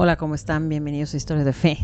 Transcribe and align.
Hola, 0.00 0.16
¿cómo 0.16 0.36
están? 0.36 0.68
Bienvenidos 0.68 1.12
a 1.12 1.16
Historia 1.16 1.42
de 1.42 1.52
Fe. 1.52 1.76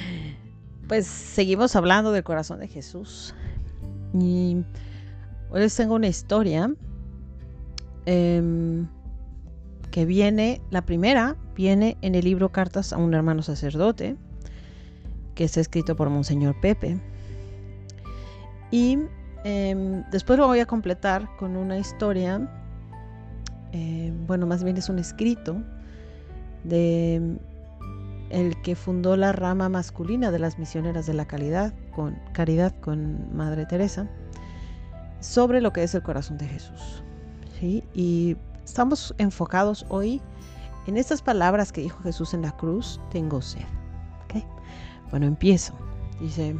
pues 0.88 1.06
seguimos 1.06 1.76
hablando 1.76 2.10
del 2.10 2.24
corazón 2.24 2.60
de 2.60 2.66
Jesús. 2.66 3.34
Y 4.14 4.64
hoy 5.50 5.60
les 5.60 5.76
tengo 5.76 5.96
una 5.96 6.06
historia 6.06 6.72
em, 8.06 8.88
que 9.90 10.06
viene, 10.06 10.62
la 10.70 10.86
primera 10.86 11.36
viene 11.54 11.98
en 12.00 12.14
el 12.14 12.24
libro 12.24 12.52
Cartas 12.52 12.94
a 12.94 12.96
un 12.96 13.12
hermano 13.12 13.42
sacerdote, 13.42 14.16
que 15.34 15.44
está 15.44 15.60
escrito 15.60 15.94
por 15.94 16.08
Monseñor 16.08 16.58
Pepe. 16.62 16.98
Y 18.70 18.98
em, 19.44 20.04
después 20.10 20.38
lo 20.38 20.46
voy 20.46 20.60
a 20.60 20.66
completar 20.66 21.28
con 21.36 21.54
una 21.58 21.76
historia, 21.76 22.48
eh, 23.72 24.10
bueno, 24.26 24.46
más 24.46 24.64
bien 24.64 24.78
es 24.78 24.88
un 24.88 24.98
escrito 24.98 25.62
de 26.68 27.38
el 28.30 28.60
que 28.62 28.74
fundó 28.74 29.16
la 29.16 29.32
rama 29.32 29.68
masculina 29.68 30.30
de 30.30 30.38
las 30.38 30.58
misioneras 30.58 31.06
de 31.06 31.14
la 31.14 31.26
calidad 31.26 31.72
con 31.94 32.18
caridad 32.32 32.74
con 32.80 33.36
Madre 33.36 33.66
Teresa 33.66 34.08
sobre 35.20 35.60
lo 35.60 35.72
que 35.72 35.82
es 35.82 35.94
el 35.94 36.02
corazón 36.02 36.38
de 36.38 36.48
Jesús. 36.48 37.02
Y 37.60 38.36
estamos 38.64 39.14
enfocados 39.18 39.86
hoy 39.88 40.20
en 40.86 40.96
estas 40.96 41.22
palabras 41.22 41.72
que 41.72 41.80
dijo 41.80 42.02
Jesús 42.02 42.34
en 42.34 42.42
la 42.42 42.52
cruz, 42.52 43.00
tengo 43.10 43.40
sed. 43.40 43.64
Bueno, 45.10 45.26
empiezo. 45.26 45.72
Dice, 46.20 46.56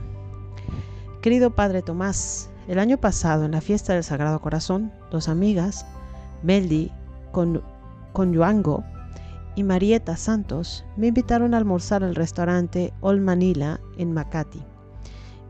querido 1.20 1.54
Padre 1.54 1.82
Tomás, 1.82 2.48
el 2.68 2.78
año 2.78 2.96
pasado 2.96 3.44
en 3.44 3.52
la 3.52 3.60
fiesta 3.60 3.92
del 3.94 4.04
Sagrado 4.04 4.40
Corazón, 4.40 4.92
dos 5.10 5.28
amigas, 5.28 5.84
Meldi 6.42 6.92
con, 7.32 7.62
con 8.12 8.32
Yuango, 8.32 8.84
y 9.56 9.64
Marieta 9.64 10.16
Santos 10.18 10.84
me 10.96 11.08
invitaron 11.08 11.54
a 11.54 11.56
almorzar 11.56 12.04
al 12.04 12.14
restaurante 12.14 12.92
Old 13.00 13.22
Manila 13.22 13.80
en 13.96 14.12
Makati. 14.12 14.62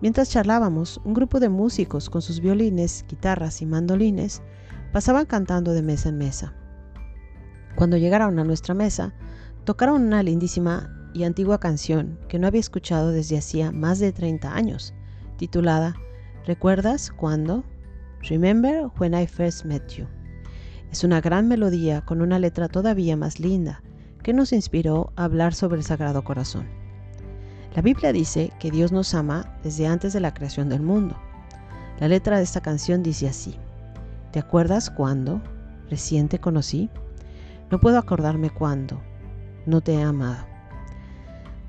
Mientras 0.01 0.31
charlábamos, 0.31 1.01
un 1.05 1.13
grupo 1.13 1.41
de 1.41 1.49
músicos 1.49 2.09
con 2.09 2.23
sus 2.23 2.41
violines, 2.41 3.05
guitarras 3.09 3.61
y 3.63 3.67
mandolines 3.67 4.43
pasaban 4.93 5.27
cantando 5.27 5.73
de 5.73 5.83
mesa 5.83 6.11
en 6.11 6.19
mesa. 6.19 6.55
Cuando 7.75 7.97
llegaron 7.97 8.39
a 8.39 8.45
nuestra 8.45 8.75
mesa, 8.75 9.13
tocaron 9.65 10.03
una 10.03 10.23
lindísima 10.23 11.11
y 11.13 11.25
antigua 11.25 11.59
canción 11.59 12.21
que 12.29 12.39
no 12.39 12.47
había 12.47 12.61
escuchado 12.61 13.11
desde 13.11 13.39
hacía 13.39 13.73
más 13.73 13.99
de 13.99 14.13
30 14.13 14.55
años, 14.55 14.95
titulada 15.37 15.97
¿Recuerdas 16.47 17.11
cuándo? 17.11 17.65
Remember 18.31 18.89
when 18.99 19.15
I 19.15 19.27
first 19.27 19.65
met 19.65 19.89
you. 19.89 20.07
Es 20.93 21.03
una 21.03 21.21
gran 21.21 21.49
melodía 21.49 22.03
con 22.03 22.23
una 22.23 22.39
letra 22.39 22.69
todavía 22.69 23.17
más 23.17 23.41
linda 23.41 23.83
que 24.27 24.33
nos 24.33 24.53
inspiró 24.53 25.13
a 25.15 25.23
hablar 25.23 25.55
sobre 25.55 25.77
el 25.77 25.85
Sagrado 25.85 26.25
Corazón. 26.25 26.67
La 27.77 27.81
Biblia 27.81 28.13
dice 28.13 28.51
que 28.59 28.73
Dios 28.73 28.91
nos 28.91 29.15
ama 29.15 29.57
desde 29.63 29.87
antes 29.87 30.13
de 30.13 30.19
la 30.19 30.35
creación 30.35 30.69
del 30.69 30.83
mundo. 30.83 31.17
La 32.01 32.09
letra 32.09 32.39
de 32.39 32.43
esta 32.43 32.61
canción 32.61 33.05
dice 33.05 33.29
así, 33.29 33.57
¿te 34.33 34.41
acuerdas 34.41 34.91
cuándo 34.91 35.41
recién 35.89 36.27
te 36.29 36.41
conocí? 36.41 36.91
No 37.71 37.79
puedo 37.79 37.99
acordarme 37.99 38.51
cuándo, 38.51 39.01
no 39.65 39.81
te 39.81 39.95
he 39.95 40.03
amado. 40.03 40.45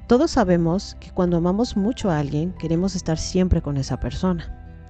Todos 0.08 0.32
sabemos 0.32 0.98
que 1.00 1.12
cuando 1.12 1.38
amamos 1.38 1.78
mucho 1.78 2.10
a 2.10 2.18
alguien 2.18 2.54
queremos 2.54 2.96
estar 2.96 3.20
siempre 3.20 3.62
con 3.62 3.78
esa 3.78 4.00
persona. 4.00 4.82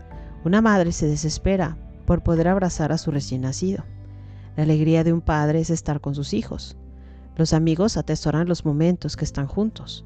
Una 0.45 0.61
madre 0.61 0.93
se 0.93 1.05
desespera 1.05 1.77
por 2.05 2.23
poder 2.23 2.47
abrazar 2.47 2.93
a 2.93 2.97
su 2.97 3.11
recién 3.11 3.41
nacido. 3.41 3.83
La 4.55 4.63
alegría 4.63 5.03
de 5.03 5.11
un 5.11 5.19
padre 5.19 5.59
es 5.59 5.69
estar 5.69 5.99
con 5.99 6.15
sus 6.15 6.33
hijos. 6.33 6.77
Los 7.37 7.53
amigos 7.53 7.97
atesoran 7.97 8.47
los 8.47 8.65
momentos 8.65 9.15
que 9.15 9.23
están 9.23 9.45
juntos. 9.45 10.03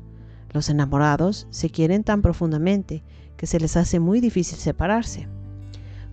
Los 0.52 0.68
enamorados 0.68 1.48
se 1.50 1.70
quieren 1.70 2.04
tan 2.04 2.22
profundamente 2.22 3.06
que 3.38 3.48
se 3.48 3.58
les 3.58 3.78
hace 3.78 4.02
muy 4.02 4.20
difícil 4.20 4.58
separarse. 4.58 5.30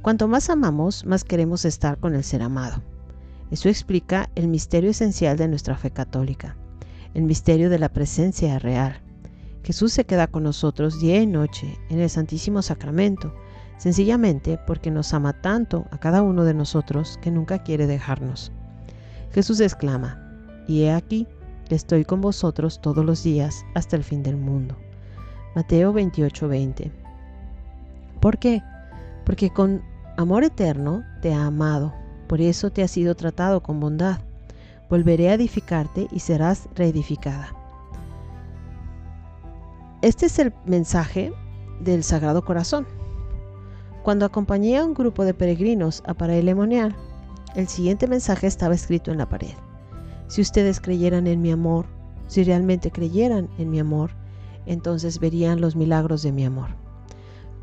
Cuanto 0.00 0.28
más 0.28 0.48
amamos, 0.48 1.04
más 1.04 1.24
queremos 1.24 1.64
estar 1.64 1.98
con 1.98 2.14
el 2.14 2.22
ser 2.22 2.40
amado. 2.40 2.84
Eso 3.50 3.68
explica 3.68 4.30
el 4.36 4.46
misterio 4.46 4.90
esencial 4.90 5.36
de 5.36 5.48
nuestra 5.48 5.76
fe 5.76 5.90
católica, 5.90 6.56
el 7.14 7.24
misterio 7.24 7.68
de 7.68 7.80
la 7.80 7.88
presencia 7.88 8.60
real. 8.60 9.00
Jesús 9.64 9.92
se 9.92 10.06
queda 10.06 10.28
con 10.28 10.44
nosotros 10.44 11.00
día 11.00 11.20
y 11.20 11.26
noche 11.26 11.80
en 11.90 11.98
el 11.98 12.10
Santísimo 12.10 12.62
Sacramento, 12.62 13.34
sencillamente 13.76 14.56
porque 14.68 14.92
nos 14.92 15.12
ama 15.12 15.32
tanto 15.32 15.84
a 15.90 15.98
cada 15.98 16.22
uno 16.22 16.44
de 16.44 16.54
nosotros 16.54 17.18
que 17.20 17.32
nunca 17.32 17.64
quiere 17.64 17.88
dejarnos. 17.88 18.52
Jesús 19.32 19.58
exclama, 19.58 20.27
y 20.68 20.82
he 20.82 20.92
aquí 20.92 21.26
que 21.68 21.74
estoy 21.74 22.04
con 22.04 22.20
vosotros 22.20 22.80
todos 22.80 23.04
los 23.04 23.24
días 23.24 23.64
hasta 23.74 23.96
el 23.96 24.04
fin 24.04 24.22
del 24.22 24.36
mundo. 24.36 24.76
Mateo 25.56 25.92
28:20. 25.92 26.92
¿Por 28.20 28.38
qué? 28.38 28.62
Porque 29.24 29.50
con 29.50 29.82
amor 30.16 30.44
eterno 30.44 31.02
te 31.20 31.34
ha 31.34 31.46
amado, 31.46 31.92
por 32.28 32.40
eso 32.40 32.70
te 32.70 32.84
ha 32.84 32.88
sido 32.88 33.16
tratado 33.16 33.62
con 33.62 33.80
bondad. 33.80 34.20
Volveré 34.88 35.30
a 35.30 35.34
edificarte 35.34 36.06
y 36.12 36.20
serás 36.20 36.68
reedificada. 36.74 37.52
Este 40.00 40.26
es 40.26 40.38
el 40.38 40.52
mensaje 40.64 41.32
del 41.80 42.04
Sagrado 42.04 42.44
Corazón. 42.44 42.86
Cuando 44.02 44.24
acompañé 44.24 44.78
a 44.78 44.84
un 44.84 44.94
grupo 44.94 45.24
de 45.24 45.34
peregrinos 45.34 46.02
a 46.06 46.14
Paraílemonial, 46.14 46.94
el 47.56 47.68
siguiente 47.68 48.06
mensaje 48.06 48.46
estaba 48.46 48.74
escrito 48.74 49.10
en 49.10 49.18
la 49.18 49.28
pared. 49.28 49.54
Si 50.28 50.42
ustedes 50.42 50.80
creyeran 50.80 51.26
en 51.26 51.40
mi 51.40 51.50
amor, 51.50 51.86
si 52.26 52.44
realmente 52.44 52.90
creyeran 52.90 53.48
en 53.58 53.70
mi 53.70 53.80
amor, 53.80 54.10
entonces 54.66 55.18
verían 55.18 55.60
los 55.60 55.74
milagros 55.74 56.22
de 56.22 56.32
mi 56.32 56.44
amor. 56.44 56.68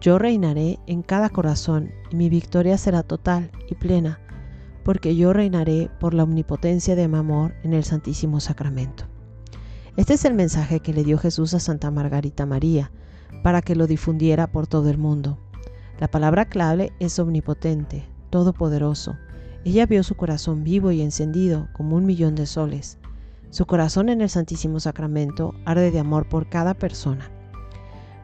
Yo 0.01 0.17
reinaré 0.17 0.79
en 0.87 1.03
cada 1.03 1.29
corazón 1.29 1.91
y 2.09 2.15
mi 2.15 2.27
victoria 2.27 2.77
será 2.77 3.03
total 3.03 3.51
y 3.69 3.75
plena, 3.75 4.19
porque 4.83 5.15
yo 5.15 5.31
reinaré 5.31 5.89
por 5.99 6.13
la 6.13 6.23
omnipotencia 6.23 6.95
de 6.95 7.07
mi 7.07 7.17
amor 7.17 7.53
en 7.63 7.73
el 7.73 7.83
Santísimo 7.83 8.39
Sacramento. 8.39 9.05
Este 9.95 10.15
es 10.15 10.25
el 10.25 10.33
mensaje 10.33 10.79
que 10.79 10.93
le 10.93 11.03
dio 11.03 11.17
Jesús 11.17 11.53
a 11.53 11.59
Santa 11.59 11.91
Margarita 11.91 12.45
María, 12.45 12.91
para 13.43 13.61
que 13.61 13.75
lo 13.75 13.85
difundiera 13.85 14.47
por 14.47 14.65
todo 14.65 14.89
el 14.89 14.97
mundo. 14.97 15.37
La 15.99 16.09
palabra 16.09 16.45
clave 16.45 16.91
es 16.99 17.19
omnipotente, 17.19 18.05
todopoderoso, 18.31 19.15
ella 19.65 19.87
vio 19.87 20.03
su 20.03 20.15
corazón 20.15 20.63
vivo 20.63 20.91
y 20.91 21.01
encendido 21.01 21.67
como 21.73 21.95
un 21.95 22.05
millón 22.05 22.35
de 22.35 22.45
soles. 22.45 22.99
Su 23.49 23.65
corazón 23.65 24.09
en 24.09 24.21
el 24.21 24.29
Santísimo 24.29 24.79
Sacramento 24.79 25.55
arde 25.65 25.89
de 25.89 25.99
amor 25.99 26.29
por 26.29 26.47
cada 26.47 26.75
persona. 26.75 27.31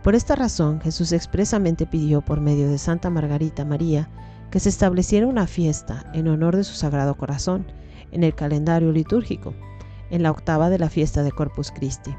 Por 0.03 0.13
esta 0.13 0.35
razón, 0.35 0.79
Jesús 0.81 1.11
expresamente 1.11 1.87
pidió 1.87 2.21
por 2.21 2.41
medio 2.41 2.69
de 2.69 2.77
Santa 2.77 3.09
Margarita 3.09 3.65
María 3.65 4.07
que 4.51 4.59
se 4.59 4.69
estableciera 4.69 5.25
una 5.25 5.47
fiesta 5.47 6.05
en 6.13 6.27
honor 6.27 6.55
de 6.55 6.63
su 6.63 6.75
Sagrado 6.75 7.15
Corazón 7.15 7.65
en 8.11 8.23
el 8.23 8.35
calendario 8.35 8.91
litúrgico, 8.91 9.55
en 10.11 10.21
la 10.21 10.29
octava 10.29 10.69
de 10.69 10.77
la 10.77 10.89
fiesta 10.89 11.23
de 11.23 11.31
Corpus 11.31 11.71
Christi. 11.71 12.15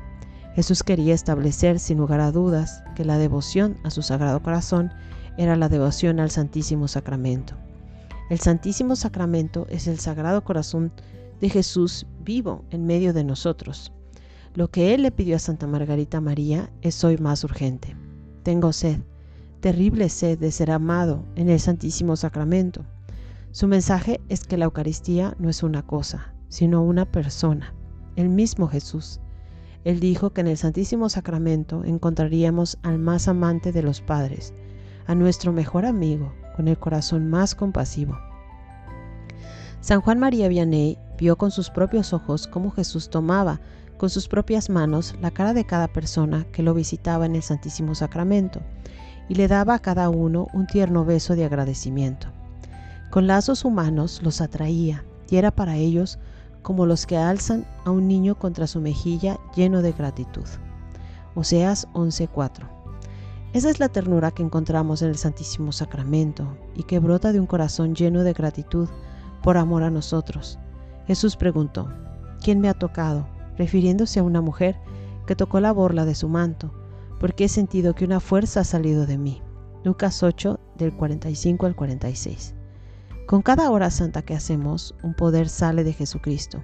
Jesús 0.54 0.82
quería 0.82 1.14
establecer 1.14 1.78
sin 1.78 1.98
lugar 1.98 2.20
a 2.20 2.32
dudas 2.32 2.82
que 2.96 3.04
la 3.04 3.18
devoción 3.18 3.76
a 3.84 3.90
su 3.90 4.02
Sagrado 4.02 4.42
Corazón 4.42 4.92
era 5.38 5.54
la 5.54 5.68
devoción 5.68 6.18
al 6.18 6.30
Santísimo 6.30 6.88
Sacramento. 6.88 7.54
El 8.32 8.40
Santísimo 8.40 8.96
Sacramento 8.96 9.66
es 9.68 9.86
el 9.86 9.98
Sagrado 9.98 10.42
Corazón 10.42 10.90
de 11.42 11.50
Jesús 11.50 12.06
vivo 12.24 12.64
en 12.70 12.86
medio 12.86 13.12
de 13.12 13.24
nosotros. 13.24 13.92
Lo 14.54 14.70
que 14.70 14.94
Él 14.94 15.02
le 15.02 15.10
pidió 15.10 15.36
a 15.36 15.38
Santa 15.38 15.66
Margarita 15.66 16.18
María 16.22 16.72
es 16.80 17.04
hoy 17.04 17.18
más 17.18 17.44
urgente. 17.44 17.94
Tengo 18.42 18.72
sed, 18.72 19.00
terrible 19.60 20.08
sed 20.08 20.38
de 20.38 20.50
ser 20.50 20.70
amado 20.70 21.26
en 21.36 21.50
el 21.50 21.60
Santísimo 21.60 22.16
Sacramento. 22.16 22.86
Su 23.50 23.68
mensaje 23.68 24.18
es 24.30 24.44
que 24.44 24.56
la 24.56 24.64
Eucaristía 24.64 25.36
no 25.38 25.50
es 25.50 25.62
una 25.62 25.86
cosa, 25.86 26.32
sino 26.48 26.82
una 26.82 27.04
persona, 27.04 27.74
el 28.16 28.30
mismo 28.30 28.66
Jesús. 28.66 29.20
Él 29.84 30.00
dijo 30.00 30.30
que 30.30 30.40
en 30.40 30.46
el 30.46 30.56
Santísimo 30.56 31.10
Sacramento 31.10 31.84
encontraríamos 31.84 32.78
al 32.82 32.98
más 32.98 33.28
amante 33.28 33.72
de 33.72 33.82
los 33.82 34.00
padres, 34.00 34.54
a 35.06 35.14
nuestro 35.14 35.52
mejor 35.52 35.84
amigo, 35.84 36.32
con 36.56 36.68
el 36.68 36.78
corazón 36.78 37.28
más 37.28 37.54
compasivo. 37.54 38.18
San 39.80 40.00
Juan 40.00 40.18
María 40.18 40.48
Vianney 40.48 40.98
vio 41.18 41.36
con 41.36 41.50
sus 41.50 41.70
propios 41.70 42.12
ojos 42.12 42.46
cómo 42.46 42.70
Jesús 42.70 43.10
tomaba 43.10 43.60
con 43.96 44.10
sus 44.10 44.28
propias 44.28 44.70
manos 44.70 45.14
la 45.20 45.30
cara 45.30 45.54
de 45.54 45.64
cada 45.64 45.88
persona 45.88 46.44
que 46.52 46.62
lo 46.62 46.74
visitaba 46.74 47.26
en 47.26 47.36
el 47.36 47.42
Santísimo 47.42 47.94
Sacramento 47.94 48.60
y 49.28 49.34
le 49.34 49.48
daba 49.48 49.74
a 49.74 49.78
cada 49.78 50.08
uno 50.08 50.48
un 50.52 50.66
tierno 50.66 51.04
beso 51.04 51.36
de 51.36 51.44
agradecimiento. 51.44 52.28
Con 53.10 53.26
lazos 53.26 53.64
humanos 53.64 54.20
los 54.22 54.40
atraía 54.40 55.04
y 55.30 55.36
era 55.36 55.50
para 55.50 55.76
ellos 55.76 56.18
como 56.62 56.86
los 56.86 57.06
que 57.06 57.16
alzan 57.16 57.66
a 57.84 57.90
un 57.90 58.08
niño 58.08 58.36
contra 58.36 58.66
su 58.66 58.80
mejilla 58.80 59.38
lleno 59.54 59.82
de 59.82 59.92
gratitud. 59.92 60.46
Oseas 61.34 61.88
11:4 61.92 62.71
esa 63.52 63.70
es 63.70 63.80
la 63.80 63.88
ternura 63.88 64.30
que 64.30 64.42
encontramos 64.42 65.02
en 65.02 65.08
el 65.08 65.16
Santísimo 65.16 65.72
Sacramento 65.72 66.56
y 66.74 66.84
que 66.84 66.98
brota 66.98 67.32
de 67.32 67.40
un 67.40 67.46
corazón 67.46 67.94
lleno 67.94 68.24
de 68.24 68.32
gratitud 68.32 68.88
por 69.42 69.56
amor 69.56 69.82
a 69.82 69.90
nosotros. 69.90 70.58
Jesús 71.06 71.36
preguntó, 71.36 71.88
¿quién 72.42 72.60
me 72.60 72.68
ha 72.68 72.74
tocado? 72.74 73.26
refiriéndose 73.56 74.20
a 74.20 74.22
una 74.22 74.40
mujer 74.40 74.76
que 75.26 75.36
tocó 75.36 75.60
la 75.60 75.72
borla 75.72 76.04
de 76.04 76.14
su 76.14 76.28
manto, 76.28 76.72
porque 77.20 77.44
he 77.44 77.48
sentido 77.48 77.94
que 77.94 78.04
una 78.04 78.20
fuerza 78.20 78.60
ha 78.60 78.64
salido 78.64 79.06
de 79.06 79.18
mí. 79.18 79.42
Lucas 79.84 80.22
8 80.22 80.58
del 80.76 80.94
45 80.94 81.66
al 81.66 81.76
46. 81.76 82.54
Con 83.26 83.42
cada 83.42 83.70
hora 83.70 83.90
santa 83.90 84.22
que 84.22 84.34
hacemos, 84.34 84.94
un 85.02 85.14
poder 85.14 85.48
sale 85.48 85.84
de 85.84 85.92
Jesucristo. 85.92 86.62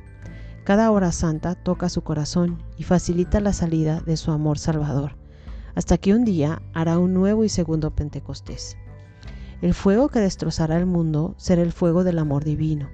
Cada 0.65 0.91
hora 0.91 1.13
santa 1.13 1.55
toca 1.55 1.89
su 1.89 2.03
corazón 2.03 2.63
y 2.77 2.83
facilita 2.83 3.41
la 3.41 3.53
salida 3.53 4.01
de 4.01 4.17
su 4.17 4.31
amor 4.31 4.59
salvador, 4.59 5.18
hasta 5.79 5.97
que 5.97 6.13
un 6.13 6.25
día 6.25 6.61
hará 6.75 6.99
un 6.99 7.15
nuevo 7.15 7.45
y 7.45 7.49
segundo 7.49 7.93
Pentecostés. 7.93 8.77
El 9.63 9.75
fuego 9.75 10.09
que 10.09 10.19
destrozará 10.19 10.77
el 10.77 10.87
mundo 10.87 11.37
será 11.37 11.63
el 11.63 11.71
fuego 11.71 12.03
del 12.03 12.19
amor 12.19 12.43
divino. 12.43 12.89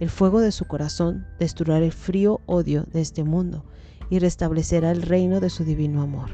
El 0.00 0.08
fuego 0.08 0.40
de 0.40 0.50
su 0.50 0.64
corazón 0.64 1.26
destruirá 1.38 1.76
el 1.76 1.92
frío 1.92 2.40
odio 2.46 2.84
de 2.84 3.02
este 3.02 3.22
mundo 3.22 3.66
y 4.08 4.18
restablecerá 4.18 4.92
el 4.92 5.02
reino 5.02 5.40
de 5.40 5.50
su 5.50 5.62
divino 5.62 6.00
amor. 6.00 6.30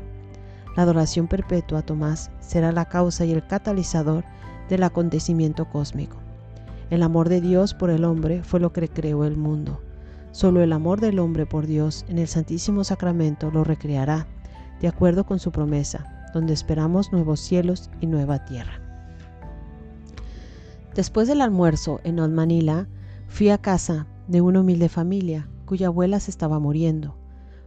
La 0.76 0.84
adoración 0.84 1.26
perpetua 1.26 1.80
a 1.80 1.82
Tomás 1.82 2.30
será 2.38 2.70
la 2.70 2.84
causa 2.84 3.24
y 3.24 3.32
el 3.32 3.44
catalizador 3.44 4.22
del 4.68 4.84
acontecimiento 4.84 5.68
cósmico. 5.68 6.18
El 6.90 7.02
amor 7.02 7.28
de 7.28 7.40
Dios 7.40 7.74
por 7.74 7.90
el 7.90 8.04
hombre 8.04 8.44
fue 8.44 8.60
lo 8.60 8.72
que 8.72 8.86
creó 8.86 9.24
el 9.24 9.36
mundo. 9.36 9.80
Solo 10.30 10.62
el 10.62 10.72
amor 10.72 11.00
del 11.00 11.18
hombre 11.18 11.44
por 11.44 11.66
Dios 11.66 12.04
en 12.06 12.18
el 12.18 12.28
Santísimo 12.28 12.84
Sacramento 12.84 13.50
lo 13.50 13.64
recreará, 13.64 14.28
de 14.80 14.88
acuerdo 14.88 15.24
con 15.24 15.38
su 15.38 15.52
promesa, 15.52 16.30
donde 16.32 16.52
esperamos 16.52 17.12
nuevos 17.12 17.40
cielos 17.40 17.90
y 18.00 18.06
nueva 18.06 18.44
tierra. 18.44 18.80
Después 20.94 21.28
del 21.28 21.40
almuerzo 21.40 22.00
en 22.04 22.18
Old 22.18 22.34
Manila, 22.34 22.88
fui 23.28 23.50
a 23.50 23.58
casa 23.58 24.06
de 24.26 24.40
una 24.40 24.60
humilde 24.60 24.88
familia 24.88 25.48
cuya 25.64 25.88
abuela 25.88 26.18
se 26.18 26.30
estaba 26.30 26.58
muriendo. 26.58 27.14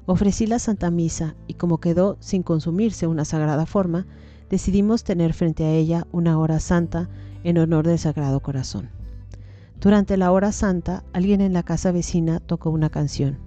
Ofrecí 0.05 0.47
la 0.47 0.59
Santa 0.59 0.89
Misa 0.89 1.35
y 1.47 1.53
como 1.53 1.79
quedó 1.79 2.17
sin 2.19 2.43
consumirse 2.43 3.07
una 3.07 3.25
sagrada 3.25 3.65
forma, 3.65 4.07
decidimos 4.49 5.03
tener 5.03 5.33
frente 5.33 5.63
a 5.63 5.71
ella 5.71 6.07
una 6.11 6.37
hora 6.39 6.59
santa 6.59 7.09
en 7.43 7.57
honor 7.57 7.87
del 7.87 7.99
Sagrado 7.99 8.41
Corazón. 8.41 8.89
Durante 9.79 10.17
la 10.17 10.31
hora 10.31 10.51
santa, 10.51 11.03
alguien 11.13 11.41
en 11.41 11.53
la 11.53 11.63
casa 11.63 11.91
vecina 11.91 12.39
tocó 12.39 12.69
una 12.69 12.89
canción. 12.89 13.37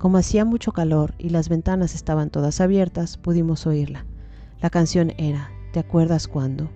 Como 0.00 0.16
hacía 0.16 0.46
mucho 0.46 0.72
calor 0.72 1.12
y 1.18 1.28
las 1.28 1.50
ventanas 1.50 1.94
estaban 1.94 2.30
todas 2.30 2.62
abiertas, 2.62 3.18
pudimos 3.18 3.66
oírla. 3.66 4.06
La 4.62 4.70
canción 4.70 5.12
era 5.18 5.50
¿Te 5.74 5.78
acuerdas 5.78 6.26
cuándo? 6.26 6.70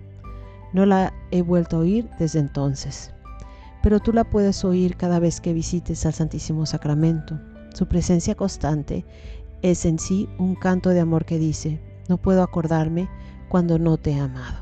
No 0.73 0.85
la 0.85 1.11
he 1.31 1.41
vuelto 1.41 1.77
a 1.77 1.79
oír 1.79 2.07
desde 2.19 2.37
entonces, 2.37 3.11
pero 3.81 3.99
tú 3.99 4.13
la 4.13 4.25
puedes 4.25 4.63
oír 4.63 4.95
cada 4.95 5.17
vez 5.17 5.41
que 5.41 5.53
visites 5.53 6.05
al 6.05 6.13
Santísimo 6.13 6.67
Sacramento. 6.67 7.39
Su 7.73 7.87
presencia 7.87 8.35
constante 8.35 9.03
es 9.63 9.85
en 9.85 9.97
sí 9.97 10.29
un 10.37 10.53
canto 10.53 10.91
de 10.91 10.99
amor 10.99 11.25
que 11.25 11.39
dice, 11.39 11.81
no 12.07 12.17
puedo 12.17 12.43
acordarme 12.43 13.09
cuando 13.49 13.79
no 13.79 13.97
te 13.97 14.11
he 14.11 14.19
amado. 14.19 14.59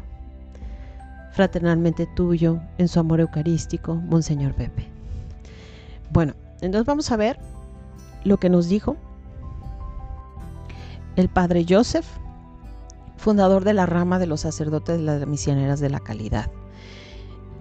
Fraternalmente 1.33 2.07
tuyo, 2.15 2.61
en 2.77 2.87
su 2.87 2.97
amor 3.01 3.19
eucarístico, 3.19 3.95
Monseñor 3.95 4.53
Pepe. 4.53 4.87
Bueno, 6.13 6.33
entonces 6.61 6.85
vamos 6.85 7.11
a 7.11 7.17
ver 7.17 7.37
lo 8.23 8.37
que 8.37 8.49
nos 8.49 8.67
dijo 8.69 8.97
el 11.15 11.29
Padre 11.29 11.65
Joseph 11.67 12.05
fundador 13.23 13.63
de 13.63 13.73
la 13.73 13.85
rama 13.85 14.19
de 14.19 14.27
los 14.27 14.41
sacerdotes 14.41 14.97
de 14.97 15.03
las 15.03 15.25
misioneras 15.25 15.79
de 15.79 15.89
la 15.89 16.01
calidad. 16.01 16.51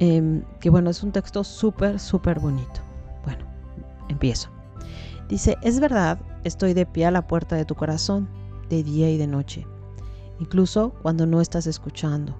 Em, 0.00 0.42
que 0.58 0.70
bueno, 0.70 0.90
es 0.90 1.04
un 1.04 1.12
texto 1.12 1.44
súper, 1.44 2.00
súper 2.00 2.40
bonito. 2.40 2.80
Bueno, 3.24 3.44
empiezo. 4.08 4.50
Dice, 5.28 5.56
es 5.62 5.78
verdad, 5.78 6.18
estoy 6.42 6.74
de 6.74 6.84
pie 6.84 7.06
a 7.06 7.12
la 7.12 7.28
puerta 7.28 7.54
de 7.54 7.64
tu 7.64 7.76
corazón, 7.76 8.28
de 8.68 8.82
día 8.82 9.08
y 9.10 9.18
de 9.18 9.28
noche, 9.28 9.66
incluso 10.40 10.94
cuando 11.02 11.26
no 11.26 11.40
estás 11.40 11.66
escuchando, 11.66 12.36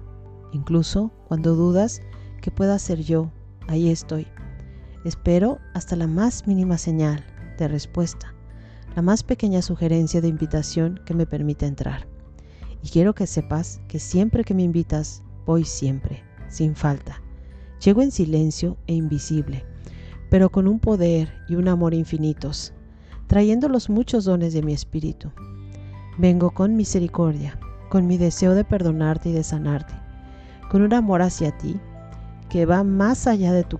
incluso 0.51 1.11
cuando 1.27 1.55
dudas 1.55 2.01
que 2.41 2.51
pueda 2.51 2.77
ser 2.77 3.01
yo, 3.03 3.31
ahí 3.67 3.89
estoy. 3.89 4.27
Espero 5.05 5.59
hasta 5.73 5.95
la 5.95 6.07
más 6.07 6.45
mínima 6.47 6.77
señal 6.77 7.23
de 7.57 7.67
respuesta, 7.67 8.33
la 8.95 9.01
más 9.01 9.23
pequeña 9.23 9.61
sugerencia 9.61 10.21
de 10.21 10.27
invitación 10.27 10.99
que 11.05 11.13
me 11.13 11.25
permita 11.25 11.65
entrar. 11.65 12.07
Y 12.83 12.89
quiero 12.89 13.13
que 13.15 13.27
sepas 13.27 13.79
que 13.87 13.99
siempre 13.99 14.43
que 14.43 14.53
me 14.53 14.63
invitas, 14.63 15.23
voy 15.45 15.63
siempre, 15.65 16.23
sin 16.49 16.75
falta. 16.75 17.21
Llego 17.83 18.01
en 18.01 18.11
silencio 18.11 18.77
e 18.87 18.93
invisible, 18.93 19.65
pero 20.29 20.51
con 20.51 20.67
un 20.67 20.79
poder 20.79 21.33
y 21.47 21.55
un 21.55 21.67
amor 21.67 21.93
infinitos, 21.93 22.73
trayendo 23.27 23.69
los 23.69 23.89
muchos 23.89 24.25
dones 24.25 24.53
de 24.53 24.61
mi 24.61 24.73
espíritu. 24.73 25.31
Vengo 26.17 26.51
con 26.51 26.75
misericordia, 26.75 27.59
con 27.89 28.07
mi 28.07 28.17
deseo 28.17 28.53
de 28.53 28.63
perdonarte 28.63 29.29
y 29.29 29.33
de 29.33 29.43
sanarte, 29.43 29.93
con 30.69 30.81
un 30.81 30.93
amor 30.93 31.21
hacia 31.21 31.57
ti 31.57 31.79
que 32.49 32.65
va 32.65 32.83
más 32.83 33.27
allá 33.27 33.51
de 33.51 33.63
tu, 33.63 33.79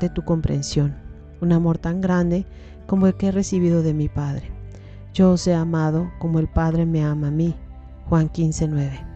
de 0.00 0.10
tu 0.10 0.22
comprensión, 0.22 0.94
un 1.40 1.52
amor 1.52 1.78
tan 1.78 2.00
grande 2.00 2.46
como 2.86 3.06
el 3.06 3.14
que 3.14 3.28
he 3.28 3.32
recibido 3.32 3.82
de 3.82 3.94
mi 3.94 4.08
Padre. 4.08 4.50
Yo 5.14 5.32
os 5.32 5.46
he 5.46 5.54
amado 5.54 6.10
como 6.18 6.38
el 6.38 6.48
Padre 6.48 6.86
me 6.86 7.04
ama 7.04 7.28
a 7.28 7.30
mí 7.30 7.54
Juan 8.08 8.28
15:9. 8.28 9.06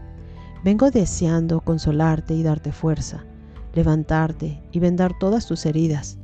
Vengo 0.63 0.89
deseando 0.91 1.61
consolarte 1.61 2.33
y 2.33 2.43
darte 2.43 2.71
fuerza, 2.71 3.25
levantarte 3.73 4.61
y 4.71 4.79
vendar 4.79 5.17
todas 5.19 5.45
tus 5.45 5.65
heridas. 5.65 6.17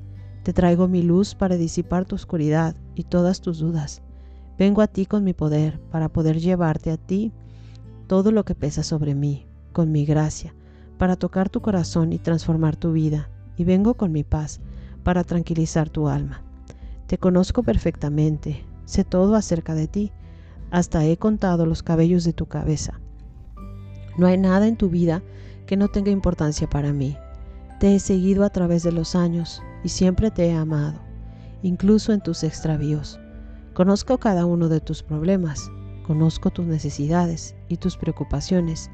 Te 0.43 0.53
traigo 0.53 0.87
mi 0.87 1.03
luz 1.03 1.35
para 1.35 1.55
disipar 1.55 2.05
tu 2.05 2.15
oscuridad 2.15 2.75
y 2.95 3.03
todas 3.03 3.41
tus 3.41 3.59
dudas. 3.59 4.01
Vengo 4.57 4.81
a 4.81 4.87
ti 4.87 5.05
con 5.05 5.23
mi 5.23 5.33
poder 5.33 5.79
para 5.91 6.09
poder 6.09 6.39
llevarte 6.39 6.91
a 6.91 6.97
ti 6.97 7.31
todo 8.07 8.31
lo 8.31 8.43
que 8.43 8.55
pesa 8.55 8.83
sobre 8.83 9.15
mí, 9.15 9.45
con 9.71 9.91
mi 9.91 10.05
gracia, 10.05 10.53
para 10.97 11.15
tocar 11.15 11.49
tu 11.49 11.61
corazón 11.61 12.11
y 12.11 12.19
transformar 12.19 12.75
tu 12.75 12.91
vida. 12.91 13.29
Y 13.55 13.65
vengo 13.65 13.93
con 13.93 14.11
mi 14.11 14.23
paz 14.23 14.61
para 15.03 15.23
tranquilizar 15.23 15.89
tu 15.89 16.07
alma. 16.07 16.43
Te 17.07 17.17
conozco 17.17 17.63
perfectamente, 17.63 18.65
sé 18.85 19.03
todo 19.03 19.35
acerca 19.35 19.75
de 19.75 19.87
ti 19.87 20.11
hasta 20.73 21.05
he 21.05 21.17
contado 21.17 21.67
los 21.67 21.83
cabellos 21.83 22.23
de 22.23 22.33
tu 22.33 22.47
cabeza. 22.47 22.99
No 24.17 24.25
hay 24.25 24.39
nada 24.39 24.67
en 24.67 24.75
tu 24.75 24.89
vida 24.89 25.21
que 25.67 25.77
no 25.77 25.87
tenga 25.87 26.09
importancia 26.09 26.67
para 26.67 26.93
mí. 26.93 27.15
Te 27.79 27.93
he 27.93 27.99
seguido 27.99 28.43
a 28.43 28.49
través 28.49 28.81
de 28.81 28.91
los 28.91 29.15
años 29.15 29.61
y 29.83 29.89
siempre 29.89 30.31
te 30.31 30.47
he 30.47 30.55
amado, 30.55 30.99
incluso 31.61 32.11
en 32.11 32.21
tus 32.21 32.43
extravíos. 32.43 33.19
Conozco 33.75 34.17
cada 34.17 34.47
uno 34.47 34.67
de 34.67 34.79
tus 34.79 35.03
problemas, 35.03 35.69
conozco 36.07 36.49
tus 36.49 36.65
necesidades 36.65 37.55
y 37.67 37.77
tus 37.77 37.95
preocupaciones, 37.95 38.89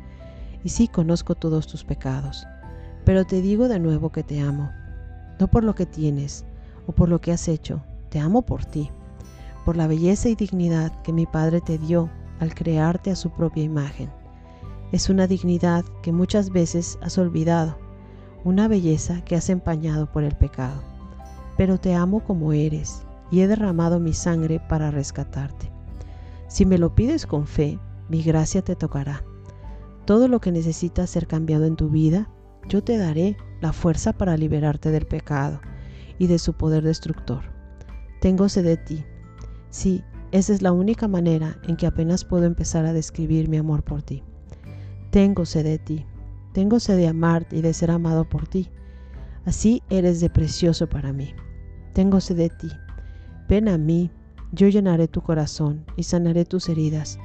y 0.66 0.70
sí 0.70 0.90
conozco 0.90 1.36
todos 1.36 1.66
tus 1.66 1.86
pecados. 1.86 2.46
Pero 3.06 3.24
te 3.24 3.42
digo 3.42 3.70
de 3.70 3.80
nuevo 3.80 4.12
que 4.12 4.24
te 4.24 4.42
amo, 4.42 4.70
no 5.40 5.48
por 5.48 5.64
lo 5.64 5.76
que 5.76 5.86
tienes 5.86 6.44
o 6.88 6.92
por 6.92 7.08
lo 7.08 7.22
que 7.22 7.32
has 7.32 7.48
hecho, 7.48 7.82
te 8.10 8.20
amo 8.20 8.42
por 8.42 8.66
ti 8.66 8.92
por 9.70 9.78
la 9.78 9.86
belleza 9.86 10.30
y 10.30 10.36
dignidad 10.36 10.92
que 11.04 11.14
mi 11.14 11.28
Padre 11.28 11.62
te 11.62 11.78
dio 11.78 12.10
al 12.40 12.56
crearte 12.56 13.12
a 13.12 13.16
su 13.16 13.30
propia 13.30 13.64
imagen. 13.64 14.10
Es 14.92 15.10
una 15.10 15.28
dignidad 15.28 15.86
que 16.02 16.12
muchas 16.12 16.50
veces 16.50 16.98
has 17.04 17.20
olvidado, 17.20 17.78
una 18.44 18.68
belleza 18.68 19.24
que 19.24 19.36
has 19.36 19.48
empañado 19.50 20.12
por 20.12 20.24
el 20.24 20.36
pecado. 20.36 20.82
Pero 21.56 21.80
te 21.80 21.94
amo 21.94 22.24
como 22.24 22.54
eres 22.54 23.04
y 23.30 23.42
he 23.42 23.48
derramado 23.48 24.00
mi 24.00 24.14
sangre 24.14 24.60
para 24.60 24.90
rescatarte. 24.90 25.72
Si 26.48 26.66
me 26.66 26.80
lo 26.80 26.96
pides 26.96 27.28
con 27.28 27.46
fe, 27.46 27.78
mi 28.10 28.24
gracia 28.24 28.64
te 28.64 28.76
tocará. 28.76 29.24
Todo 30.06 30.28
lo 30.28 30.40
que 30.40 30.52
necesitas 30.52 31.12
ser 31.12 31.28
cambiado 31.28 31.66
en 31.66 31.76
tu 31.76 31.90
vida, 31.90 32.28
yo 32.68 32.84
te 32.84 32.98
daré 32.98 33.38
la 33.62 33.72
fuerza 33.72 34.14
para 34.14 34.36
liberarte 34.36 34.90
del 34.90 35.06
pecado 35.06 35.62
y 36.18 36.26
de 36.26 36.40
su 36.40 36.54
poder 36.54 36.84
destructor. 36.84 37.59
Tengo 38.20 38.50
sed 38.50 38.66
de 38.66 38.78
ti, 38.78 39.06
Sí, 39.70 40.04
esa 40.32 40.54
es 40.54 40.62
la 40.64 40.72
única 40.72 41.08
manera 41.08 41.58
en 41.68 41.76
que 41.76 41.86
apenas 41.86 42.26
puedo 42.26 42.46
empezar 42.46 42.86
a 42.86 42.94
describir 42.94 43.50
mi 43.50 43.58
amor 43.58 43.84
por 43.84 44.02
ti. 44.02 44.24
Tengo 45.12 45.46
sed 45.46 45.64
de 45.64 45.78
ti, 45.78 46.06
tengo 46.54 46.80
sed 46.80 46.98
de 46.98 47.08
amarte 47.08 47.58
y 47.58 47.62
de 47.62 47.74
ser 47.74 47.92
amado 47.92 48.28
por 48.28 48.48
ti. 48.48 48.70
Así 49.46 49.84
eres 49.90 50.20
de 50.22 50.30
precioso 50.30 50.88
para 50.90 51.14
mí. 51.14 51.34
Tengo 51.94 52.20
sed 52.20 52.38
de 52.38 52.50
ti. 52.50 52.70
Ven 53.48 53.68
a 53.68 53.78
mí, 53.78 54.12
yo 54.52 54.68
llenaré 54.68 55.08
tu 55.08 55.22
corazón 55.22 55.86
y 55.96 56.04
sanaré 56.04 56.46
tus 56.46 56.68
heridas. 56.68 57.20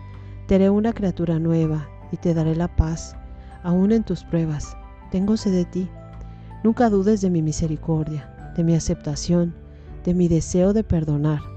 Te 0.47 0.57
haré 0.57 0.69
una 0.69 0.93
criatura 0.93 1.39
nueva 1.39 1.89
y 2.13 2.19
te 2.19 2.35
daré 2.35 2.55
la 2.55 2.77
paz, 2.77 3.17
aún 3.63 3.93
en 3.93 4.05
tus 4.05 4.23
pruebas. 4.25 4.77
Tengo 5.11 5.39
sed 5.39 5.53
de 5.53 5.65
ti. 5.65 5.89
Nunca 6.63 6.91
dudes 6.91 7.23
de 7.23 7.31
mi 7.31 7.41
misericordia, 7.41 8.53
de 8.55 8.65
mi 8.65 8.75
aceptación, 8.75 9.55
de 10.05 10.15
mi 10.15 10.29
deseo 10.29 10.73
de 10.73 10.85
perdonar 10.85 11.55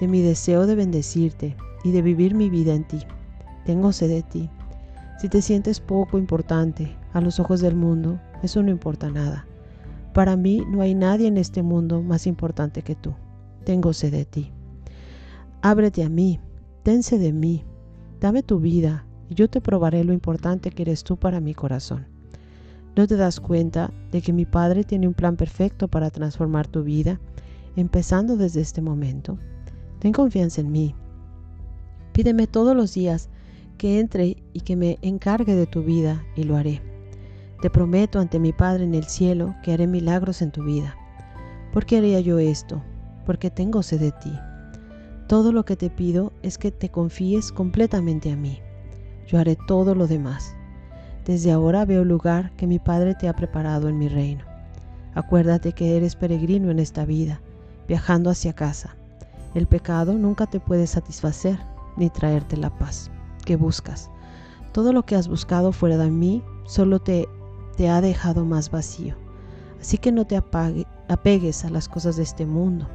de 0.00 0.08
mi 0.08 0.22
deseo 0.22 0.66
de 0.66 0.74
bendecirte 0.74 1.56
y 1.84 1.92
de 1.92 2.00
vivir 2.00 2.34
mi 2.34 2.48
vida 2.48 2.74
en 2.74 2.84
ti. 2.84 3.00
Tengo 3.66 3.92
sed 3.92 4.08
de 4.08 4.22
ti. 4.22 4.50
Si 5.20 5.28
te 5.28 5.42
sientes 5.42 5.78
poco 5.78 6.18
importante 6.18 6.96
a 7.12 7.20
los 7.20 7.38
ojos 7.38 7.60
del 7.60 7.76
mundo, 7.76 8.18
eso 8.42 8.62
no 8.62 8.70
importa 8.70 9.10
nada. 9.10 9.46
Para 10.14 10.36
mí 10.36 10.64
no 10.68 10.80
hay 10.80 10.94
nadie 10.94 11.28
en 11.28 11.36
este 11.36 11.62
mundo 11.62 12.02
más 12.02 12.26
importante 12.26 12.82
que 12.82 12.94
tú. 12.94 13.14
Tengo 13.64 13.92
sed 13.92 14.12
de 14.12 14.24
ti. 14.24 14.50
Ábrete 15.60 16.02
a 16.02 16.08
mí, 16.08 16.40
tense 16.82 17.18
de 17.18 17.34
mí, 17.34 17.64
dame 18.20 18.42
tu 18.42 18.58
vida 18.58 19.04
y 19.28 19.34
yo 19.34 19.50
te 19.50 19.60
probaré 19.60 20.02
lo 20.02 20.14
importante 20.14 20.70
que 20.70 20.82
eres 20.82 21.04
tú 21.04 21.18
para 21.18 21.40
mi 21.40 21.52
corazón. 21.52 22.06
¿No 22.96 23.06
te 23.06 23.16
das 23.16 23.38
cuenta 23.38 23.92
de 24.10 24.22
que 24.22 24.32
mi 24.32 24.46
Padre 24.46 24.84
tiene 24.84 25.06
un 25.06 25.14
plan 25.14 25.36
perfecto 25.36 25.88
para 25.88 26.10
transformar 26.10 26.66
tu 26.66 26.82
vida, 26.82 27.20
empezando 27.80 28.36
desde 28.36 28.60
este 28.60 28.80
momento? 28.80 29.38
Ten 29.98 30.12
confianza 30.12 30.60
en 30.60 30.70
mí. 30.72 30.94
Pídeme 32.12 32.46
todos 32.46 32.76
los 32.76 32.94
días 32.94 33.28
que 33.78 33.98
entre 33.98 34.36
y 34.52 34.60
que 34.60 34.76
me 34.76 34.98
encargue 35.02 35.54
de 35.54 35.66
tu 35.66 35.82
vida 35.82 36.22
y 36.36 36.44
lo 36.44 36.56
haré. 36.56 36.82
Te 37.60 37.70
prometo 37.70 38.20
ante 38.20 38.38
mi 38.38 38.52
Padre 38.52 38.84
en 38.84 38.94
el 38.94 39.04
cielo 39.04 39.54
que 39.62 39.72
haré 39.72 39.86
milagros 39.86 40.42
en 40.42 40.50
tu 40.50 40.64
vida. 40.64 40.96
¿Por 41.72 41.86
qué 41.86 41.98
haría 41.98 42.20
yo 42.20 42.38
esto? 42.38 42.82
Porque 43.26 43.50
tengo 43.50 43.82
sed 43.82 44.00
de 44.00 44.12
ti. 44.12 44.32
Todo 45.28 45.52
lo 45.52 45.64
que 45.64 45.76
te 45.76 45.90
pido 45.90 46.32
es 46.42 46.58
que 46.58 46.72
te 46.72 46.90
confíes 46.90 47.52
completamente 47.52 48.32
a 48.32 48.36
mí. 48.36 48.58
Yo 49.26 49.38
haré 49.38 49.56
todo 49.68 49.94
lo 49.94 50.06
demás. 50.06 50.56
Desde 51.24 51.52
ahora 51.52 51.84
veo 51.84 52.02
el 52.02 52.08
lugar 52.08 52.50
que 52.56 52.66
mi 52.66 52.78
Padre 52.78 53.14
te 53.14 53.28
ha 53.28 53.34
preparado 53.34 53.88
en 53.88 53.98
mi 53.98 54.08
reino. 54.08 54.44
Acuérdate 55.14 55.72
que 55.72 55.96
eres 55.96 56.16
peregrino 56.16 56.70
en 56.70 56.78
esta 56.78 57.04
vida, 57.04 57.40
viajando 57.90 58.30
hacia 58.30 58.52
casa. 58.52 58.94
El 59.52 59.66
pecado 59.66 60.12
nunca 60.12 60.46
te 60.46 60.60
puede 60.60 60.86
satisfacer 60.86 61.58
ni 61.96 62.08
traerte 62.08 62.56
la 62.56 62.70
paz 62.70 63.10
que 63.44 63.56
buscas. 63.56 64.12
Todo 64.70 64.92
lo 64.92 65.02
que 65.02 65.16
has 65.16 65.26
buscado 65.26 65.72
fuera 65.72 65.98
de 65.98 66.08
mí 66.08 66.40
solo 66.66 67.00
te, 67.00 67.28
ha 67.88 68.00
dejado 68.00 68.44
más 68.44 68.70
vacío. 68.70 69.16
Así 69.80 69.98
que 69.98 70.12
no 70.12 70.24
te 70.24 70.36
apegues 70.36 71.64
a 71.64 71.70
las 71.70 71.88
cosas 71.88 72.14
de 72.14 72.22
este 72.22 72.46
mundo. 72.46 72.88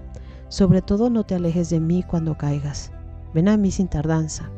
Sobre 0.48 0.82
todo 0.82 1.10
no 1.10 1.25
te 1.25 1.36
alejes 1.36 1.70
de 1.70 1.82
mí 1.82 2.02
cuando 2.02 2.38
caigas. 2.38 2.94
Ven 3.34 3.50
a 3.50 3.58
mí 3.58 3.72
sin 3.72 3.90
tardanza. 3.90 4.50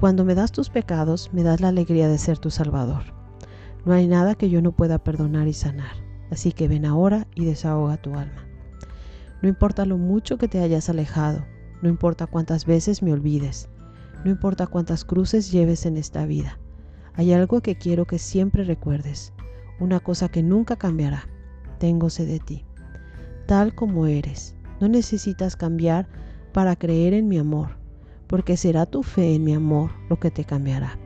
Cuando 0.00 0.24
me 0.24 0.34
das 0.34 0.50
tus 0.50 0.68
pecados, 0.68 1.30
me 1.32 1.44
das 1.44 1.60
la 1.60 1.68
alegría 1.68 2.08
de 2.08 2.18
ser 2.18 2.38
tu 2.38 2.50
Salvador. 2.50 3.04
No 3.84 3.92
hay 3.92 4.08
nada 4.08 4.34
que 4.34 4.50
yo 4.50 4.62
no 4.62 4.72
pueda 4.72 4.98
perdonar 4.98 5.46
y 5.46 5.52
sanar, 5.52 5.92
así 6.32 6.50
que 6.50 6.66
ven 6.66 6.86
ahora 6.86 7.28
y 7.36 7.44
desahoga 7.44 7.98
tu 7.98 8.16
alma. 8.16 8.49
No 9.42 9.48
importa 9.48 9.86
lo 9.86 9.98
mucho 9.98 10.38
que 10.38 10.48
te 10.48 10.60
hayas 10.60 10.88
alejado, 10.88 11.44
no 11.82 11.88
importa 11.88 12.26
cuántas 12.26 12.66
veces 12.66 13.02
me 13.02 13.12
olvides, 13.12 13.68
no 14.24 14.30
importa 14.30 14.66
cuántas 14.66 15.04
cruces 15.04 15.50
lleves 15.50 15.86
en 15.86 15.96
esta 15.96 16.26
vida. 16.26 16.58
Hay 17.14 17.32
algo 17.32 17.60
que 17.60 17.76
quiero 17.76 18.06
que 18.06 18.18
siempre 18.18 18.64
recuerdes, 18.64 19.32
una 19.78 20.00
cosa 20.00 20.28
que 20.28 20.42
nunca 20.42 20.76
cambiará. 20.76 21.28
Tengo 21.78 22.08
de 22.08 22.38
ti. 22.40 22.64
Tal 23.46 23.74
como 23.74 24.06
eres, 24.06 24.54
no 24.80 24.88
necesitas 24.88 25.56
cambiar 25.56 26.06
para 26.52 26.76
creer 26.76 27.14
en 27.14 27.28
mi 27.28 27.38
amor 27.38 27.80
porque 28.30 28.56
será 28.56 28.86
tu 28.86 29.02
fe 29.02 29.34
en 29.34 29.42
mi 29.42 29.54
amor 29.54 29.90
lo 30.08 30.20
que 30.20 30.30
te 30.30 30.44
cambiará. 30.44 30.96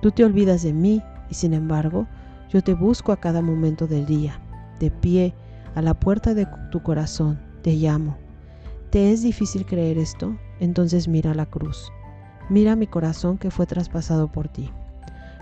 Tú 0.00 0.10
te 0.10 0.24
olvidas 0.24 0.62
de 0.62 0.72
mí 0.72 1.02
y 1.28 1.34
sin 1.34 1.52
embargo 1.52 2.06
yo 2.48 2.62
te 2.62 2.72
busco 2.72 3.12
a 3.12 3.20
cada 3.20 3.42
momento 3.42 3.86
del 3.86 4.06
día, 4.06 4.40
de 4.80 4.90
pie, 4.90 5.34
a 5.74 5.82
la 5.82 5.92
puerta 5.92 6.32
de 6.32 6.48
tu 6.72 6.82
corazón, 6.82 7.38
te 7.66 7.72
llamo. 7.72 8.16
¿Te 8.90 9.10
es 9.10 9.22
difícil 9.22 9.66
creer 9.66 9.98
esto? 9.98 10.36
Entonces 10.60 11.08
mira 11.08 11.34
la 11.34 11.46
cruz. 11.46 11.90
Mira 12.48 12.76
mi 12.76 12.86
corazón 12.86 13.38
que 13.38 13.50
fue 13.50 13.66
traspasado 13.66 14.30
por 14.30 14.46
ti. 14.46 14.70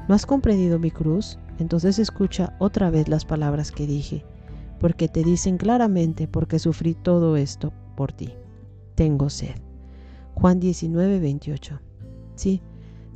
¿No 0.08 0.14
has 0.14 0.24
comprendido 0.24 0.78
mi 0.78 0.90
cruz? 0.90 1.38
Entonces 1.58 1.98
escucha 1.98 2.56
otra 2.60 2.88
vez 2.88 3.08
las 3.08 3.26
palabras 3.26 3.70
que 3.70 3.86
dije, 3.86 4.24
porque 4.80 5.06
te 5.06 5.22
dicen 5.22 5.58
claramente 5.58 6.26
porque 6.26 6.58
sufrí 6.58 6.94
todo 6.94 7.36
esto 7.36 7.74
por 7.94 8.10
ti. 8.10 8.32
Tengo 8.94 9.28
sed. 9.28 9.56
Juan 10.32 10.60
19, 10.60 11.20
28. 11.20 11.78
Sí, 12.36 12.62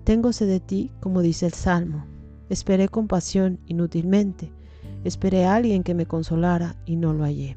tengo 0.04 0.34
sed 0.34 0.48
de 0.48 0.60
ti, 0.60 0.92
como 1.00 1.22
dice 1.22 1.46
el 1.46 1.54
Salmo. 1.54 2.04
Esperé 2.50 2.90
compasión 2.90 3.58
inútilmente. 3.64 4.52
Esperé 5.02 5.46
a 5.46 5.54
alguien 5.54 5.82
que 5.82 5.94
me 5.94 6.04
consolara 6.04 6.76
y 6.84 6.96
no 6.96 7.14
lo 7.14 7.24
hallé. 7.24 7.56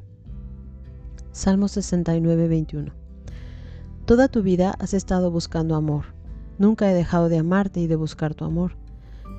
Salmo 1.33 1.69
69, 1.69 2.49
21. 2.49 2.91
Toda 4.03 4.27
tu 4.27 4.41
vida 4.43 4.75
has 4.79 4.93
estado 4.93 5.31
buscando 5.31 5.75
amor. 5.75 6.03
Nunca 6.57 6.91
he 6.91 6.93
dejado 6.93 7.29
de 7.29 7.37
amarte 7.37 7.79
y 7.79 7.87
de 7.87 7.95
buscar 7.95 8.35
tu 8.35 8.43
amor. 8.43 8.75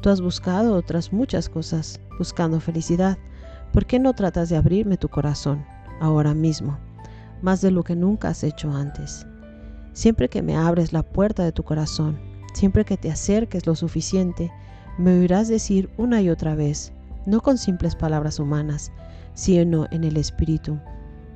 Tú 0.00 0.08
has 0.08 0.22
buscado 0.22 0.74
otras 0.74 1.12
muchas 1.12 1.50
cosas, 1.50 2.00
buscando 2.18 2.60
felicidad. 2.60 3.18
¿Por 3.74 3.84
qué 3.84 3.98
no 3.98 4.14
tratas 4.14 4.48
de 4.48 4.56
abrirme 4.56 4.96
tu 4.96 5.10
corazón, 5.10 5.66
ahora 6.00 6.32
mismo, 6.32 6.78
más 7.42 7.60
de 7.60 7.70
lo 7.70 7.82
que 7.84 7.94
nunca 7.94 8.28
has 8.28 8.42
hecho 8.42 8.72
antes? 8.72 9.26
Siempre 9.92 10.30
que 10.30 10.40
me 10.40 10.56
abres 10.56 10.94
la 10.94 11.02
puerta 11.02 11.44
de 11.44 11.52
tu 11.52 11.62
corazón, 11.62 12.18
siempre 12.54 12.86
que 12.86 12.96
te 12.96 13.10
acerques 13.10 13.66
lo 13.66 13.74
suficiente, 13.74 14.50
me 14.96 15.18
oirás 15.18 15.46
decir 15.46 15.90
una 15.98 16.22
y 16.22 16.30
otra 16.30 16.54
vez, 16.54 16.94
no 17.26 17.42
con 17.42 17.58
simples 17.58 17.96
palabras 17.96 18.38
humanas, 18.38 18.90
sino 19.34 19.88
en 19.90 20.04
el 20.04 20.16
Espíritu. 20.16 20.78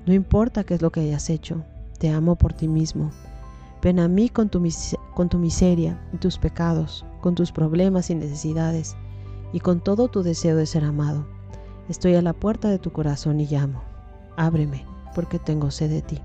No 0.06 0.14
importa 0.14 0.62
qué 0.62 0.74
es 0.74 0.82
lo 0.82 0.92
que 0.92 1.00
hayas 1.00 1.28
hecho, 1.30 1.64
te 1.98 2.10
amo 2.10 2.36
por 2.36 2.52
ti 2.52 2.68
mismo. 2.68 3.10
Ven 3.82 3.98
a 3.98 4.06
mí 4.06 4.28
con 4.28 4.48
tu, 4.48 4.60
miseria 4.60 6.00
y 6.12 6.18
tus 6.18 6.38
pecados, 6.38 7.04
con 7.20 7.34
tus 7.34 7.50
problemas 7.50 8.08
y 8.10 8.14
necesidades, 8.14 8.96
y 9.52 9.58
con 9.58 9.80
todo 9.80 10.06
tu 10.06 10.22
deseo 10.22 10.56
de 10.56 10.66
ser 10.66 10.84
amado. 10.84 11.26
Estoy 11.88 12.14
a 12.14 12.22
la 12.22 12.34
puerta 12.34 12.68
de 12.68 12.78
tu 12.78 12.92
corazón 12.92 13.40
y 13.40 13.46
llamo. 13.46 13.82
Ábreme, 14.36 14.86
porque 15.12 15.40
tengo 15.40 15.72
sed 15.72 15.90
de 15.90 16.02
ti. 16.02 16.20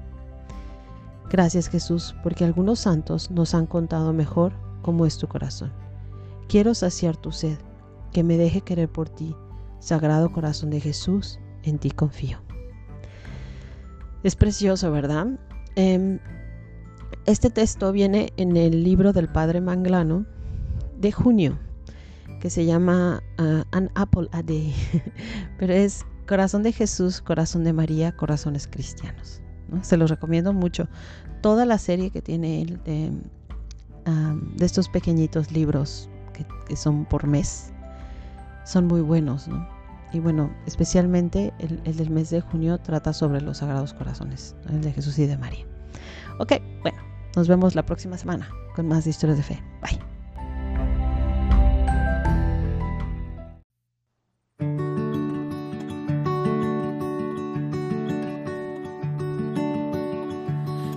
Gracias 1.31 1.67
Jesús, 1.67 2.15
porque 2.21 2.45
algunos 2.45 2.81
santos 2.81 3.31
nos 3.31 3.55
han 3.55 3.65
contado 3.65 4.13
mejor 4.13 4.53
cómo 4.83 5.07
es 5.07 5.17
tu 5.17 5.27
corazón. 5.27 5.71
Quiero 6.47 6.75
saciar 6.75 7.17
tu 7.17 7.31
sed, 7.31 7.57
que 8.11 8.23
me 8.23 8.37
deje 8.37 8.61
querer 8.61 8.91
por 8.91 9.09
ti. 9.09 9.35
Sagrado 9.79 10.31
corazón 10.31 10.69
de 10.69 10.81
Jesús, 10.81 11.39
en 11.63 11.79
ti 11.79 11.89
confío. 11.89 12.50
Es 14.23 14.35
precioso, 14.35 14.91
¿verdad? 14.91 15.27
Em, 15.75 16.19
este 17.25 17.49
texto 17.49 17.91
viene 17.91 18.33
en 18.37 18.55
el 18.57 18.83
libro 18.83 19.13
del 19.13 19.27
Padre 19.27 19.61
Manglano 19.61 20.25
de 20.97 21.11
junio, 21.11 21.57
que 22.39 22.49
se 22.49 22.65
llama 22.65 23.21
uh, 23.39 23.63
An 23.71 23.89
Apple 23.95 24.27
a 24.31 24.43
Day, 24.43 24.73
pero 25.59 25.73
es 25.73 26.05
Corazón 26.27 26.63
de 26.63 26.71
Jesús, 26.71 27.21
Corazón 27.21 27.63
de 27.63 27.73
María, 27.73 28.15
Corazones 28.15 28.67
Cristianos. 28.67 29.41
Se 29.81 29.97
los 29.97 30.09
recomiendo 30.09 30.53
mucho. 30.53 30.87
Toda 31.41 31.65
la 31.65 31.77
serie 31.77 32.11
que 32.11 32.21
tiene 32.21 32.61
él 32.61 32.79
de, 32.83 33.11
estos 34.63 34.89
pequeñitos 34.89 35.51
libros 35.51 36.09
que, 36.67 36.75
son 36.75 37.05
por 37.05 37.27
mes 37.27 37.71
son 38.65 38.87
muy 38.87 39.01
buenos, 39.01 39.47
Y 40.13 40.19
bueno, 40.19 40.51
especialmente 40.65 41.53
el, 41.59 41.81
el, 41.85 41.95
del 41.95 42.09
mes 42.09 42.29
de 42.29 42.41
junio 42.41 42.77
trata 42.79 43.13
sobre 43.13 43.41
los 43.41 43.59
Sagrados 43.59 43.93
Corazones, 43.93 44.55
el 44.69 44.81
de 44.81 44.91
Jesús 44.91 45.17
y 45.19 45.25
de 45.25 45.37
María. 45.37 45.65
Ok, 46.39 46.53
bueno, 46.81 46.97
nos 47.35 47.47
vemos 47.47 47.75
la 47.75 47.85
próxima 47.85 48.17
semana 48.17 48.49
con 48.75 48.87
más 48.87 49.07
historias 49.07 49.37
de 49.37 49.43
fe. 49.43 49.63
Bye. 49.81 49.99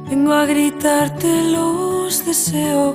Vengo 0.09 0.33
a 0.33 0.47
gritarte 0.47 1.53
los 1.53 2.25
deseos 2.25 2.95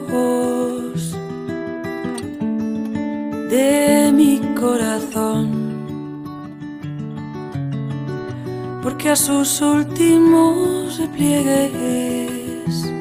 de 3.49 4.11
mi 4.13 4.39
corazón, 4.59 5.68
porque 8.89 9.09
a 9.09 9.15
sus 9.15 9.61
últimos 9.61 10.97
repliegues 10.97 12.91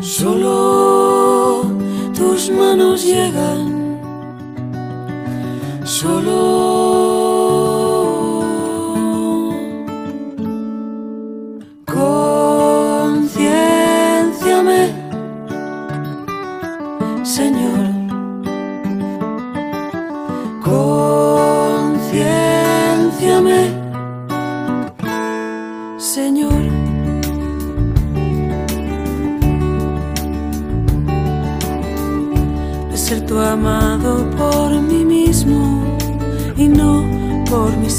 solo 0.00 1.64
tus 2.16 2.48
manos 2.50 3.04
llegan, 3.04 3.98
solo 5.84 6.74
amado 20.84 21.23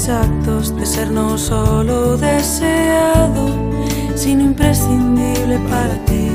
exactos 0.06 0.76
de 0.76 0.86
ser 0.86 1.10
no 1.10 1.36
solo 1.36 2.16
deseado, 2.16 3.48
sino 4.14 4.44
imprescindible 4.44 5.58
para 5.68 5.96
ti. 6.04 6.30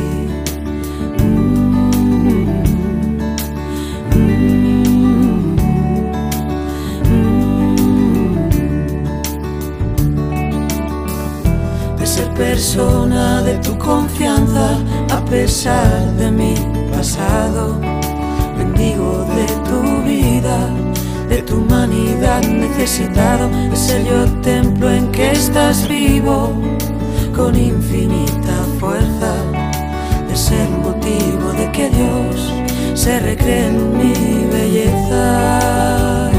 De 11.97 12.05
ser 12.05 12.27
persona 12.31 13.41
de 13.41 13.53
tu 13.59 13.77
confianza 13.77 14.77
a 15.15 15.23
pesar 15.29 16.11
de 16.17 16.29
mi 16.29 16.55
pasado 16.91 17.79
bendigo 18.57 19.25
de 19.33 19.45
tu 19.63 19.79
vida 20.03 20.90
de 21.31 21.41
tu 21.43 21.55
humanidad 21.61 22.41
necesitado, 22.43 23.47
de 23.47 23.75
ser 23.75 24.03
yo 24.03 24.25
templo 24.41 24.91
en 24.91 25.09
que 25.13 25.31
estás 25.31 25.87
vivo 25.87 26.51
con 27.33 27.55
infinita 27.55 28.55
fuerza, 28.79 29.33
de 30.27 30.35
ser 30.35 30.69
motivo 30.69 31.53
de 31.53 31.71
que 31.71 31.89
Dios 31.89 32.53
se 32.93 33.17
recree 33.21 33.67
en 33.67 33.97
mi 33.97 34.13
belleza. 34.51 36.30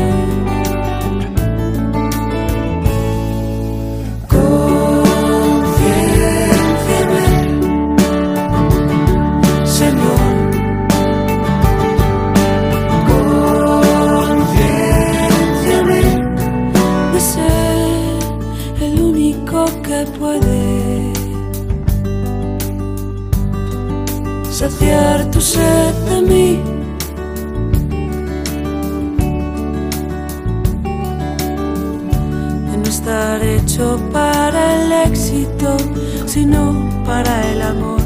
Sino 36.32 36.88
para 37.04 37.52
el 37.52 37.60
amor. 37.60 38.00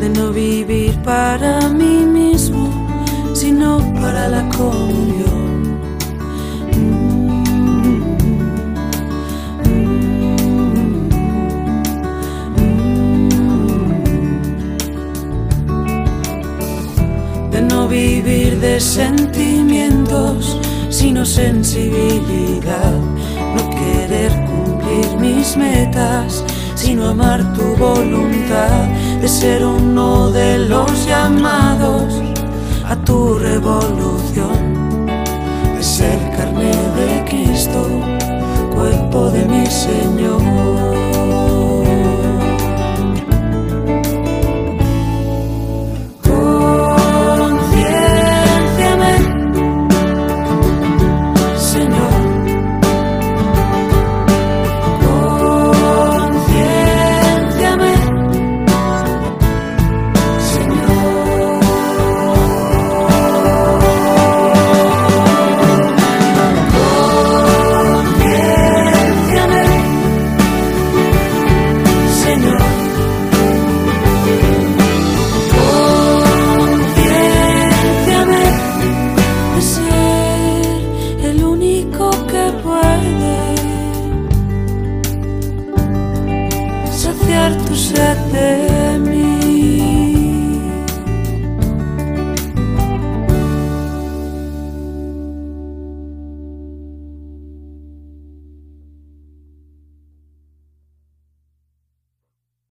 De 0.00 0.08
no 0.08 0.32
vivir 0.32 0.94
para 1.02 1.68
mí 1.68 2.06
mismo, 2.06 2.70
sino 3.34 3.78
para 4.00 4.28
la 4.28 4.48
comunión. 4.48 5.46
vivir 17.88 18.58
de 18.60 18.80
sentimientos, 18.80 20.58
sino 20.90 21.24
sensibilidad. 21.24 22.92
No 23.54 23.70
querer 23.70 24.32
cumplir 24.44 25.06
mis 25.20 25.56
metas, 25.56 26.44
sino 26.76 27.08
amar 27.08 27.42
tu 27.54 27.74
voluntad. 27.76 28.86
De 29.20 29.28
ser 29.28 29.64
uno 29.64 30.30
de 30.30 30.58
los 30.58 31.06
llamados 31.06 32.22
a 32.84 32.94
tu 32.96 33.38
revolución. 33.38 35.06
De 35.76 35.82
ser 35.82 36.18
carne 36.36 36.70
de 36.98 37.24
Cristo, 37.28 37.80
cuerpo 38.74 39.30
de 39.30 39.44
mi 39.46 39.66
Señor. 39.66 40.35